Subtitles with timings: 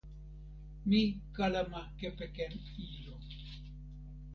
[0.89, 1.01] mi
[1.35, 2.53] kalama kepeken
[2.85, 3.15] ilo.